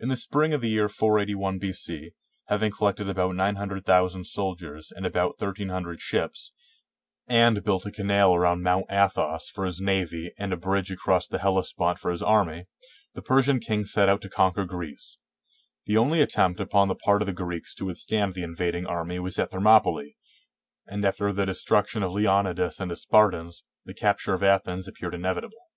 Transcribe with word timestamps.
In 0.00 0.08
the 0.08 0.16
spring 0.16 0.52
of 0.52 0.60
the 0.60 0.70
year 0.70 0.88
481 0.88 1.60
B.C., 1.60 2.10
ha\dng 2.48 2.72
collected 2.76 3.08
about 3.08 3.36
900,000 3.36 4.24
soldiers 4.24 4.90
and 4.90 5.06
about 5.06 5.40
1300 5.40 6.00
ships, 6.00 6.50
and 7.28 7.62
built 7.62 7.86
a 7.86 7.92
canal 7.92 8.34
around 8.34 8.64
Mount 8.64 8.86
Athos 8.90 9.48
for 9.50 9.64
his 9.64 9.80
navy 9.80 10.32
and 10.36 10.52
a 10.52 10.56
bridge 10.56 10.90
across 10.90 11.28
the 11.28 11.38
Hellespont 11.38 12.00
for 12.00 12.10
his 12.10 12.24
army, 12.24 12.64
the 13.14 13.22
Persian 13.22 13.60
king 13.60 13.84
set 13.84 14.08
out 14.08 14.20
to 14.22 14.28
conquer 14.28 14.64
Greece. 14.64 15.18
The 15.86 15.96
only 15.96 16.20
attempt 16.20 16.58
upon 16.58 16.88
the 16.88 16.96
part 16.96 17.22
of 17.22 17.26
the 17.26 17.32
Greeks 17.32 17.72
to 17.76 17.84
A^dthstand 17.84 18.32
the 18.34 18.42
invading 18.42 18.86
army 18.88 19.20
was 19.20 19.38
at 19.38 19.52
Thermopylae, 19.52 20.16
and 20.88 21.04
after 21.04 21.32
the 21.32 21.46
destruction 21.46 22.02
of 22.02 22.10
Leonidas 22.12 22.80
and 22.80 22.90
his 22.90 23.02
Spartans, 23.02 23.62
the 23.84 23.94
capture 23.94 24.34
of 24.34 24.42
Athens 24.42 24.88
appeared 24.88 25.14
ine 25.14 25.22
vitable. 25.22 25.68